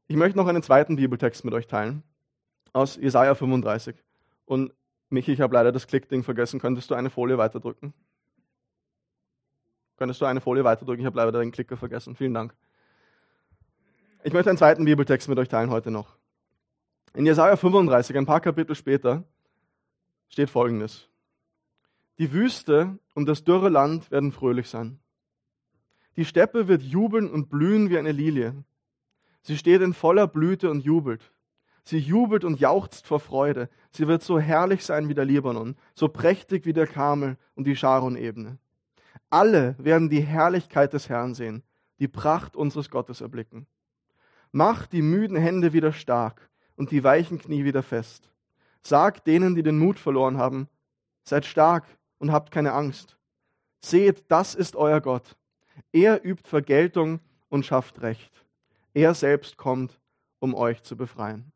[0.06, 2.02] Ich möchte noch einen zweiten Bibeltext mit euch teilen,
[2.74, 3.96] aus Jesaja 35.
[4.44, 4.74] Und
[5.08, 6.60] Michi, ich habe leider das Klickding vergessen.
[6.60, 7.94] Könntest du eine Folie weiterdrücken?
[9.96, 11.00] Könntest du eine Folie weiterdrücken?
[11.00, 12.16] Ich habe leider den Klicker vergessen.
[12.16, 12.54] Vielen Dank.
[14.24, 16.18] Ich möchte einen zweiten Bibeltext mit euch teilen heute noch.
[17.14, 19.24] In Jesaja 35, ein paar Kapitel später,
[20.28, 21.08] steht folgendes:
[22.18, 24.98] Die Wüste und das dürre Land werden fröhlich sein.
[26.16, 28.64] Die Steppe wird jubeln und blühen wie eine Lilie.
[29.42, 31.32] Sie steht in voller Blüte und jubelt.
[31.84, 33.68] Sie jubelt und jauchzt vor Freude.
[33.90, 37.76] Sie wird so herrlich sein wie der Libanon, so prächtig wie der Karmel und die
[37.76, 38.58] Sharon-Ebene.
[39.30, 41.62] Alle werden die Herrlichkeit des Herrn sehen,
[42.00, 43.66] die Pracht unseres Gottes erblicken.
[44.50, 48.30] Mach die müden Hände wieder stark und die weichen Knie wieder fest.
[48.86, 50.68] Sag denen, die den Mut verloren haben,
[51.24, 51.84] seid stark
[52.18, 53.16] und habt keine Angst.
[53.80, 55.36] Seht, das ist euer Gott.
[55.90, 57.18] Er übt Vergeltung
[57.48, 58.44] und schafft Recht.
[58.94, 59.98] Er selbst kommt,
[60.38, 61.50] um euch zu befreien.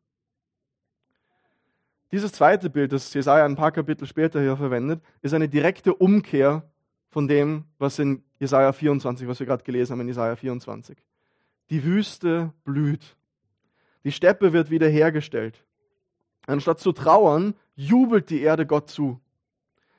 [2.11, 6.69] Dieses zweite Bild, das Jesaja ein paar Kapitel später hier verwendet, ist eine direkte Umkehr
[7.11, 10.97] von dem, was in Jesaja 24, was wir gerade gelesen haben in Jesaja 24.
[11.69, 13.15] Die Wüste blüht.
[14.03, 15.63] Die Steppe wird wiederhergestellt.
[16.47, 19.19] Anstatt zu trauern, jubelt die Erde Gott zu.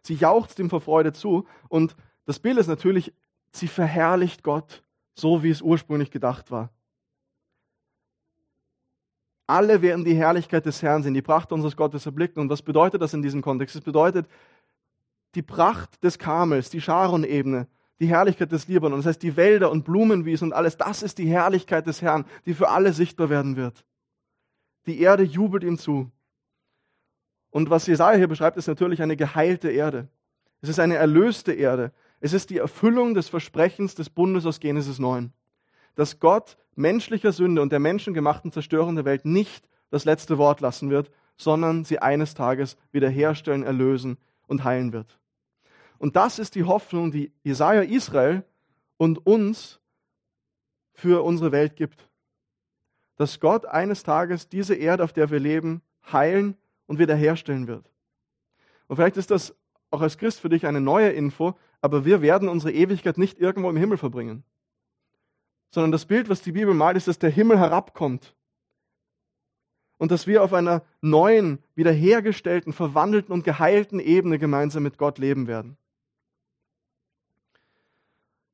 [0.02, 1.46] Sie jauchzt ihm vor Freude zu.
[1.68, 3.12] Und das Bild ist natürlich,
[3.52, 4.82] sie verherrlicht Gott,
[5.14, 6.70] so wie es ursprünglich gedacht war.
[9.46, 12.40] Alle werden die Herrlichkeit des Herrn sehen, die Pracht unseres Gottes erblicken.
[12.40, 13.76] Und was bedeutet das in diesem Kontext?
[13.76, 14.26] Es bedeutet
[15.34, 17.68] die Pracht des Karmels, die Sharon-Ebene,
[18.00, 18.98] die Herrlichkeit des Libanon.
[18.98, 22.54] Das heißt, die Wälder und Blumenwiesen und alles, das ist die Herrlichkeit des Herrn, die
[22.54, 23.84] für alle sichtbar werden wird.
[24.86, 26.10] Die Erde jubelt ihm zu.
[27.52, 30.08] Und was Jesaja hier beschreibt, ist natürlich eine geheilte Erde.
[30.60, 31.92] Es ist eine erlöste Erde.
[32.18, 35.32] Es ist die Erfüllung des Versprechens des Bundes aus Genesis 9
[35.94, 40.90] dass Gott menschlicher Sünde und der menschengemachten Zerstörung der Welt nicht das letzte Wort lassen
[40.90, 45.18] wird, sondern sie eines Tages wiederherstellen, erlösen und heilen wird.
[45.98, 48.44] Und das ist die Hoffnung, die Jesaja Israel
[48.96, 49.80] und uns
[50.92, 52.08] für unsere Welt gibt.
[53.16, 56.56] Dass Gott eines Tages diese Erde, auf der wir leben, heilen
[56.92, 57.90] und wiederherstellen wird.
[58.86, 59.56] Und vielleicht ist das
[59.90, 63.70] auch als Christ für dich eine neue Info, aber wir werden unsere Ewigkeit nicht irgendwo
[63.70, 64.44] im Himmel verbringen
[65.72, 68.36] sondern das Bild, was die Bibel malt, ist, dass der Himmel herabkommt.
[69.96, 75.46] Und dass wir auf einer neuen, wiederhergestellten, verwandelten und geheilten Ebene gemeinsam mit Gott leben
[75.46, 75.76] werden.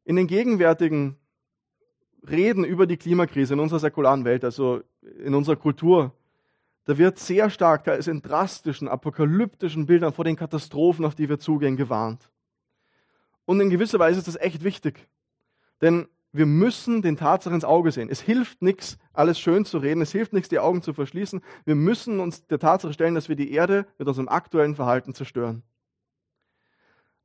[0.05, 1.16] In den gegenwärtigen
[2.29, 6.12] Reden über die Klimakrise in unserer säkularen Welt, also in unserer Kultur,
[6.88, 11.29] da wird sehr stark, da ist in drastischen, apokalyptischen Bildern vor den Katastrophen, auf die
[11.29, 12.31] wir zugehen, gewarnt.
[13.44, 15.07] Und in gewisser Weise ist das echt wichtig.
[15.83, 18.09] Denn wir müssen den Tatsachen ins Auge sehen.
[18.09, 20.01] Es hilft nichts, alles schön zu reden.
[20.01, 21.42] Es hilft nichts, die Augen zu verschließen.
[21.66, 25.64] Wir müssen uns der Tatsache stellen, dass wir die Erde mit unserem aktuellen Verhalten zerstören.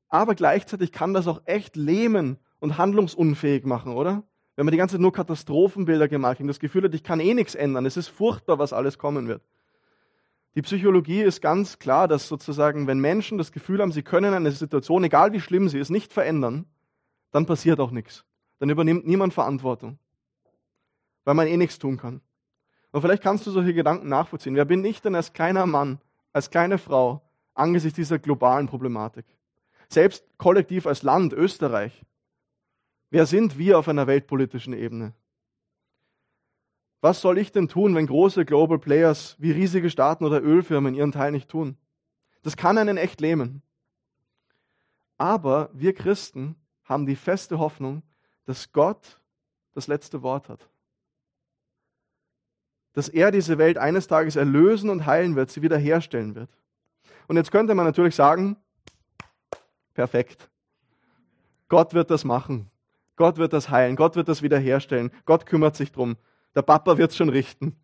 [0.09, 4.23] Aber gleichzeitig kann das auch echt lähmen und handlungsunfähig machen, oder?
[4.55, 7.33] Wenn man die ganze Zeit nur Katastrophenbilder gemacht hat, das Gefühl hat, ich kann eh
[7.33, 7.85] nichts ändern.
[7.85, 9.41] Es ist furchtbar, was alles kommen wird.
[10.55, 14.51] Die Psychologie ist ganz klar, dass sozusagen, wenn Menschen das Gefühl haben, sie können eine
[14.51, 16.65] Situation, egal wie schlimm sie ist, nicht verändern,
[17.31, 18.23] dann passiert auch nichts
[18.63, 19.99] dann übernimmt niemand Verantwortung,
[21.25, 22.21] weil man eh nichts tun kann.
[22.91, 24.55] Und vielleicht kannst du solche Gedanken nachvollziehen.
[24.55, 25.99] Wer bin ich denn als kleiner Mann,
[26.31, 27.21] als kleine Frau
[27.55, 29.25] angesichts dieser globalen Problematik?
[29.89, 32.05] Selbst kollektiv als Land, Österreich.
[33.13, 35.13] Wer sind wir auf einer weltpolitischen Ebene?
[36.99, 41.11] Was soll ich denn tun, wenn große Global Players wie riesige Staaten oder Ölfirmen ihren
[41.11, 41.77] Teil nicht tun?
[42.41, 43.61] Das kann einen echt lähmen.
[45.19, 48.01] Aber wir Christen haben die feste Hoffnung,
[48.45, 49.21] dass Gott
[49.73, 50.67] das letzte Wort hat.
[52.93, 56.49] Dass er diese Welt eines Tages erlösen und heilen wird, sie wiederherstellen wird.
[57.27, 58.57] Und jetzt könnte man natürlich sagen,
[59.93, 60.49] perfekt.
[61.69, 62.71] Gott wird das machen.
[63.15, 63.95] Gott wird das heilen.
[63.95, 65.11] Gott wird das wiederherstellen.
[65.25, 66.17] Gott kümmert sich drum.
[66.55, 67.75] Der Papa wird es schon richten.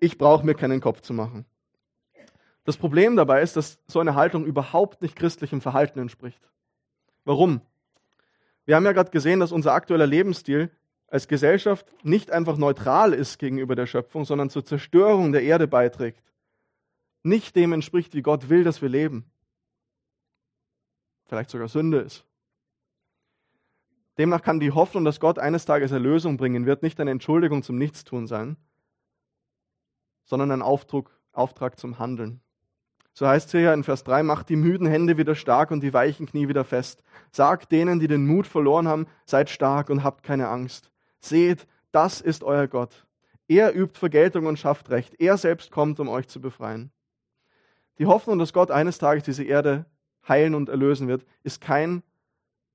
[0.00, 1.46] Ich brauche mir keinen Kopf zu machen.
[2.64, 6.48] Das Problem dabei ist, dass so eine Haltung überhaupt nicht christlichem Verhalten entspricht.
[7.24, 7.60] Warum?
[8.64, 10.70] Wir haben ja gerade gesehen, dass unser aktueller Lebensstil
[11.08, 16.22] als Gesellschaft nicht einfach neutral ist gegenüber der Schöpfung, sondern zur Zerstörung der Erde beiträgt.
[17.22, 19.30] Nicht dem entspricht, wie Gott will, dass wir leben.
[21.26, 22.24] Vielleicht sogar Sünde ist.
[24.18, 27.78] Demnach kann die Hoffnung, dass Gott eines Tages Erlösung bringen wird, nicht eine Entschuldigung zum
[27.78, 28.56] Nichtstun sein,
[30.24, 32.40] sondern ein Auftrag, Auftrag zum Handeln.
[33.14, 35.92] So heißt es hier in Vers 3, macht die müden Hände wieder stark und die
[35.92, 37.02] weichen Knie wieder fest.
[37.30, 40.90] Sagt denen, die den Mut verloren haben, seid stark und habt keine Angst.
[41.20, 43.06] Seht, das ist euer Gott.
[43.48, 45.14] Er übt Vergeltung und schafft Recht.
[45.20, 46.90] Er selbst kommt, um euch zu befreien.
[47.98, 49.84] Die Hoffnung, dass Gott eines Tages diese Erde
[50.26, 52.02] heilen und erlösen wird, ist kein,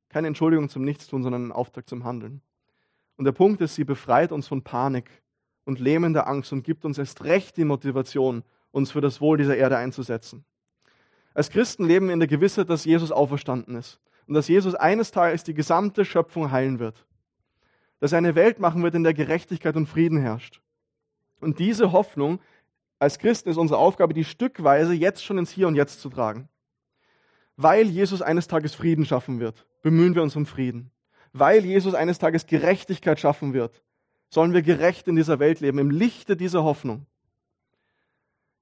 [0.10, 2.42] keine Entschuldigung zum Nichtstun, sondern ein Auftrag zum Handeln.
[3.18, 5.10] Und der Punkt ist, sie befreit uns von Panik
[5.66, 9.58] und lähmender Angst und gibt uns erst recht die Motivation, uns für das Wohl dieser
[9.58, 10.46] Erde einzusetzen.
[11.34, 15.12] Als Christen leben wir in der Gewissheit, dass Jesus auferstanden ist und dass Jesus eines
[15.12, 17.06] Tages die gesamte Schöpfung heilen wird.
[18.00, 20.62] Dass er eine Welt machen wird, in der Gerechtigkeit und Frieden herrscht.
[21.40, 22.40] Und diese Hoffnung
[23.00, 26.50] als Christen ist unsere Aufgabe, die stückweise jetzt schon ins Hier und Jetzt zu tragen.
[27.58, 30.92] Weil Jesus eines Tages Frieden schaffen wird, bemühen wir uns um Frieden.
[31.34, 33.84] Weil Jesus eines Tages Gerechtigkeit schaffen wird,
[34.30, 37.06] sollen wir gerecht in dieser Welt leben, im Lichte dieser Hoffnung.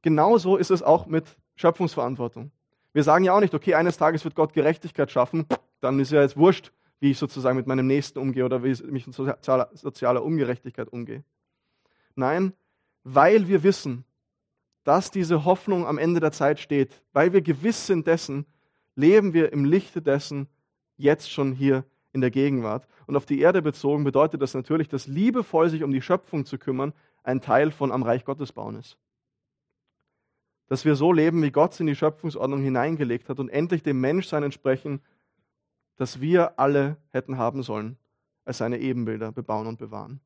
[0.02, 2.52] Genauso ist es auch mit Schöpfungsverantwortung.
[2.94, 5.46] Wir sagen ja auch nicht, okay, eines Tages wird Gott Gerechtigkeit schaffen,
[5.82, 9.06] dann ist ja jetzt wurscht, wie ich sozusagen mit meinem Nächsten umgehe oder wie ich
[9.08, 11.24] mit sozialer, sozialer Ungerechtigkeit umgehe.
[12.16, 12.54] Nein,
[13.04, 14.06] weil wir wissen,
[14.84, 18.46] dass diese Hoffnung am Ende der Zeit steht, weil wir gewiss sind dessen,
[18.96, 20.48] leben wir im Lichte dessen
[20.98, 22.88] jetzt schon hier in der Gegenwart.
[23.08, 26.58] Und auf die Erde bezogen bedeutet das natürlich, dass liebevoll sich um die Schöpfung zu
[26.58, 28.98] kümmern ein Teil von am Reich Gottes bauen ist
[30.68, 34.02] dass wir so leben, wie Gott es in die Schöpfungsordnung hineingelegt hat und endlich dem
[34.02, 35.02] Menschsein entsprechen,
[35.98, 37.98] das wir alle hätten haben sollen,
[38.46, 40.20] als seine Ebenbilder bebauen und bewahren.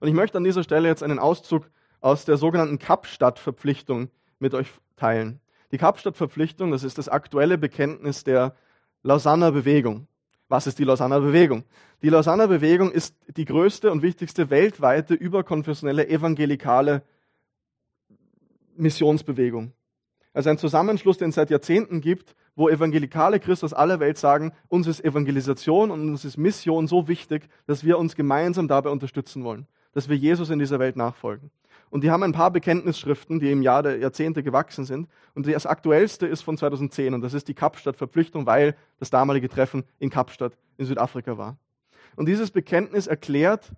[0.00, 1.70] Und ich möchte an dieser Stelle jetzt einen Auszug
[2.00, 5.40] aus der sogenannten Kapstadt-Verpflichtung mit euch teilen.
[5.72, 8.54] Die Kapstadt-Verpflichtung, das ist das aktuelle Bekenntnis der
[9.02, 10.06] Lausanner Bewegung.
[10.48, 11.64] Was ist die Lausanner Bewegung?
[12.02, 17.02] Die Lausanner Bewegung ist die größte und wichtigste weltweite überkonfessionelle evangelikale
[18.76, 19.72] Missionsbewegung.
[20.34, 24.52] Also ein Zusammenschluss, den es seit Jahrzehnten gibt, wo evangelikale Christen aus aller Welt sagen,
[24.68, 29.42] uns ist Evangelisation und uns ist Mission so wichtig, dass wir uns gemeinsam dabei unterstützen
[29.42, 31.50] wollen, dass wir Jesus in dieser Welt nachfolgen.
[31.92, 35.10] Und die haben ein paar Bekenntnisschriften, die im Jahr der Jahrzehnte gewachsen sind.
[35.34, 39.84] Und das aktuellste ist von 2010 und das ist die Kapstadt-Verpflichtung, weil das damalige Treffen
[39.98, 41.58] in Kapstadt in Südafrika war.
[42.16, 43.74] Und dieses Bekenntnis erklärt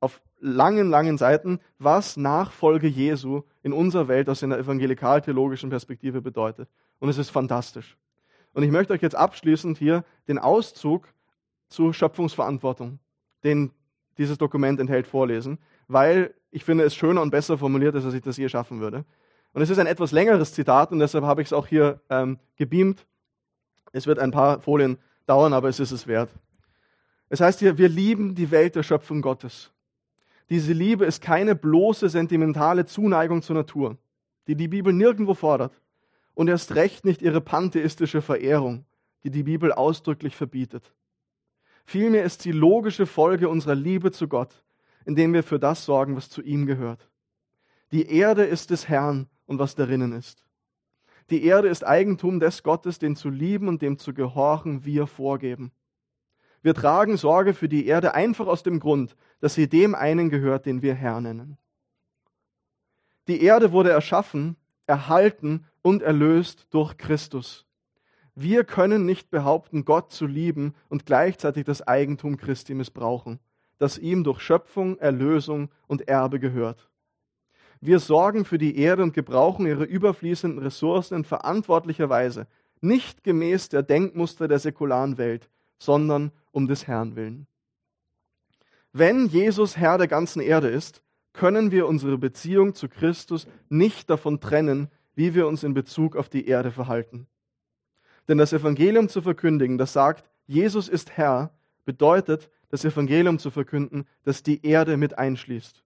[0.00, 6.68] auf langen, langen Seiten, was Nachfolge Jesu in unserer Welt aus einer evangelikal-theologischen Perspektive bedeutet.
[6.98, 7.96] Und es ist fantastisch.
[8.54, 11.14] Und ich möchte euch jetzt abschließend hier den Auszug
[11.68, 12.98] zur Schöpfungsverantwortung,
[13.44, 13.70] den
[14.18, 18.36] dieses Dokument enthält, vorlesen, weil ich finde es schöner und besser formuliert als ich das
[18.36, 19.04] hier schaffen würde.
[19.54, 22.38] Und es ist ein etwas längeres Zitat und deshalb habe ich es auch hier ähm,
[22.56, 23.06] gebeamt.
[23.92, 26.30] Es wird ein paar Folien dauern, aber es ist es wert.
[27.28, 29.72] Es heißt hier, wir lieben die Welt der Schöpfung Gottes.
[30.50, 33.96] Diese Liebe ist keine bloße sentimentale Zuneigung zur Natur,
[34.46, 35.72] die die Bibel nirgendwo fordert.
[36.34, 38.84] Und erst recht nicht ihre pantheistische Verehrung,
[39.24, 40.92] die die Bibel ausdrücklich verbietet.
[41.84, 44.62] Vielmehr ist sie logische Folge unserer Liebe zu Gott,
[45.04, 47.08] indem wir für das sorgen, was zu ihm gehört.
[47.92, 50.44] Die Erde ist des Herrn und was darinnen ist.
[51.30, 55.72] Die Erde ist Eigentum des Gottes, den zu lieben und dem zu gehorchen wir vorgeben.
[56.62, 60.66] Wir tragen Sorge für die Erde einfach aus dem Grund, dass sie dem einen gehört,
[60.66, 61.58] den wir Herr nennen.
[63.28, 67.66] Die Erde wurde erschaffen, erhalten und erlöst durch Christus.
[68.34, 73.40] Wir können nicht behaupten, Gott zu lieben und gleichzeitig das Eigentum Christi missbrauchen,
[73.82, 76.88] das ihm durch Schöpfung, Erlösung und Erbe gehört.
[77.80, 82.46] Wir sorgen für die Erde und gebrauchen ihre überfließenden Ressourcen in verantwortlicher Weise,
[82.80, 87.48] nicht gemäß der Denkmuster der säkularen Welt, sondern um des Herrn willen.
[88.92, 94.38] Wenn Jesus Herr der ganzen Erde ist, können wir unsere Beziehung zu Christus nicht davon
[94.38, 97.26] trennen, wie wir uns in Bezug auf die Erde verhalten.
[98.28, 101.52] Denn das Evangelium zu verkündigen, das sagt, Jesus ist Herr,
[101.84, 105.84] bedeutet, das Evangelium zu verkünden, das die Erde mit einschließt.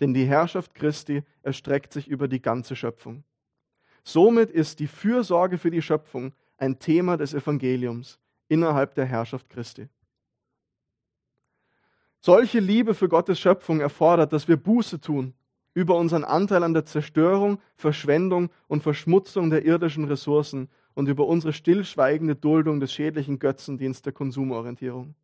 [0.00, 3.24] Denn die Herrschaft Christi erstreckt sich über die ganze Schöpfung.
[4.04, 9.88] Somit ist die Fürsorge für die Schöpfung ein Thema des Evangeliums innerhalb der Herrschaft Christi.
[12.20, 15.34] Solche Liebe für Gottes Schöpfung erfordert, dass wir Buße tun
[15.74, 21.52] über unseren Anteil an der Zerstörung, Verschwendung und Verschmutzung der irdischen Ressourcen und über unsere
[21.52, 25.14] stillschweigende Duldung des schädlichen Götzendienstes der Konsumorientierung.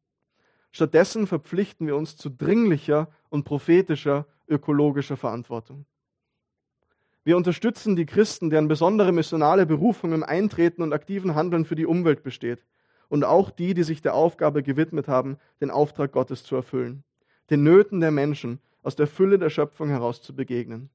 [0.73, 5.87] Stattdessen verpflichten wir uns zu dringlicher und prophetischer ökologischer Verantwortung.
[7.23, 11.87] Wir unterstützen die Christen, deren besondere missionale Berufung im Eintreten und aktiven Handeln für die
[11.87, 12.65] Umwelt besteht
[13.09, 17.05] und auch die, die sich der Aufgabe gewidmet haben, den Auftrag Gottes zu erfüllen,
[17.51, 20.89] den Nöten der Menschen aus der Fülle der Schöpfung heraus zu begegnen.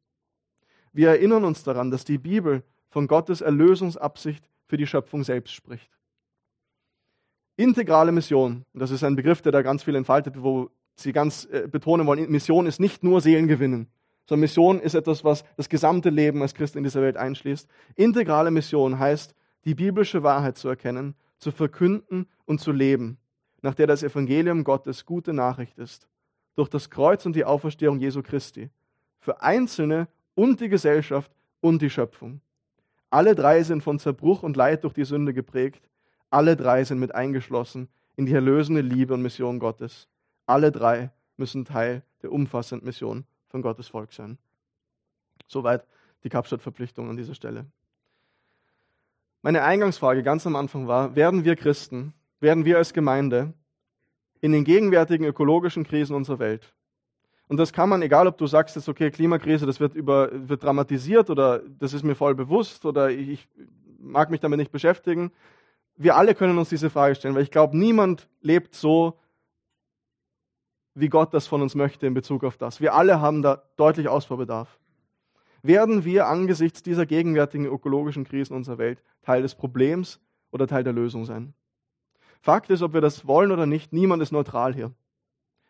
[0.94, 5.95] Wir erinnern uns daran, dass die Bibel von Gottes Erlösungsabsicht für die Schöpfung selbst spricht.
[7.58, 11.68] Integrale Mission, das ist ein Begriff, der da ganz viel entfaltet, wo Sie ganz äh,
[11.70, 13.88] betonen wollen, Mission ist nicht nur Seelen gewinnen,
[14.28, 17.70] sondern Mission ist etwas, was das gesamte Leben als Christ in dieser Welt einschließt.
[17.96, 23.18] Integrale Mission heißt, die biblische Wahrheit zu erkennen, zu verkünden und zu leben,
[23.62, 26.08] nach der das Evangelium Gottes gute Nachricht ist,
[26.56, 28.70] durch das Kreuz und die Auferstehung Jesu Christi,
[29.20, 32.42] für Einzelne und die Gesellschaft und die Schöpfung.
[33.10, 35.90] Alle drei sind von Zerbruch und Leid durch die Sünde geprägt.
[36.36, 40.10] Alle drei sind mit eingeschlossen in die erlösende Liebe und Mission Gottes.
[40.46, 44.38] Alle drei müssen Teil der umfassenden Mission von Gottes Volk sein.
[45.48, 45.88] Soweit
[46.26, 47.68] die Kapstadt-Verpflichtung an dieser Stelle.
[49.44, 53.54] Meine Eingangsfrage ganz am Anfang war, werden wir Christen, werden wir als Gemeinde
[54.42, 56.74] in den gegenwärtigen ökologischen Krisen unserer Welt,
[57.48, 60.64] und das kann man, egal ob du sagst jetzt, okay, Klimakrise, das wird, über, wird
[60.64, 63.48] dramatisiert oder das ist mir voll bewusst oder ich
[64.00, 65.32] mag mich damit nicht beschäftigen.
[65.98, 69.18] Wir alle können uns diese Frage stellen, weil ich glaube, niemand lebt so,
[70.94, 72.82] wie Gott das von uns möchte in Bezug auf das.
[72.82, 74.80] Wir alle haben da deutlich Ausbaubedarf.
[75.62, 80.20] Werden wir angesichts dieser gegenwärtigen ökologischen Krisen unserer Welt Teil des Problems
[80.52, 81.54] oder Teil der Lösung sein?
[82.42, 84.94] Fakt ist, ob wir das wollen oder nicht, niemand ist neutral hier.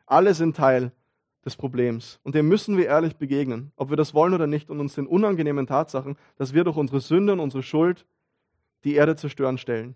[0.06, 0.92] Alle sind Teil
[1.46, 2.20] des Problems.
[2.24, 5.08] Und dem müssen wir ehrlich begegnen, ob wir das wollen oder nicht, und uns den
[5.08, 8.06] unangenehmen Tatsachen, dass wir durch unsere Sünde und unsere Schuld
[8.84, 9.96] die Erde zerstören, stellen.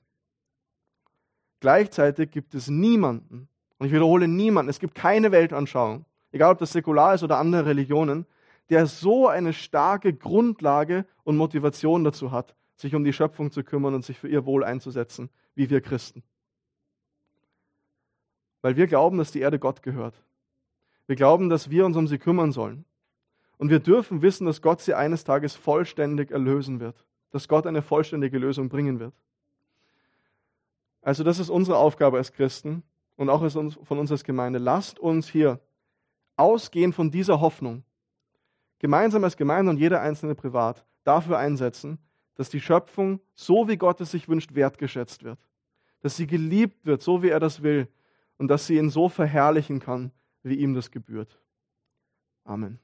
[1.60, 6.72] Gleichzeitig gibt es niemanden, und ich wiederhole niemanden, es gibt keine Weltanschauung, egal ob das
[6.72, 8.26] säkular ist oder andere Religionen,
[8.70, 13.96] der so eine starke Grundlage und Motivation dazu hat, sich um die Schöpfung zu kümmern
[13.96, 16.24] und sich für ihr Wohl einzusetzen, wie wir Christen.
[18.62, 20.22] Weil wir glauben, dass die Erde Gott gehört.
[21.08, 22.86] Wir glauben, dass wir uns um sie kümmern sollen.
[23.58, 27.06] Und wir dürfen wissen, dass Gott sie eines Tages vollständig erlösen wird.
[27.32, 29.14] Dass Gott eine vollständige Lösung bringen wird.
[31.10, 32.84] Also das ist unsere Aufgabe als Christen
[33.16, 34.60] und auch von uns als Gemeinde.
[34.60, 35.60] Lasst uns hier
[36.36, 37.84] ausgehend von dieser Hoffnung,
[38.78, 41.98] gemeinsam als Gemeinde und jeder einzelne privat, dafür einsetzen,
[42.36, 45.40] dass die Schöpfung, so wie Gott es sich wünscht, wertgeschätzt wird.
[46.02, 47.88] Dass sie geliebt wird, so wie er das will.
[48.38, 50.12] Und dass sie ihn so verherrlichen kann,
[50.44, 51.42] wie ihm das gebührt.
[52.44, 52.78] Amen.